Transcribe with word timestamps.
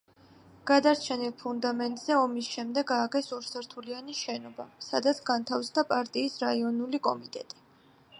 გადარჩენილ 0.69 1.33
ფუნდამენტზე 1.41 2.15
ომის 2.21 2.47
შემდეგ 2.53 2.93
ააგეს 2.95 3.29
ორსართულიანი 3.37 4.15
შენობა, 4.21 4.65
სადაც 4.87 5.21
განთავსდა 5.31 5.85
პარტიის 5.93 6.39
რაიონული 6.47 7.03
კომიტეტი. 7.09 7.63